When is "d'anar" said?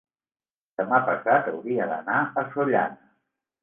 1.95-2.19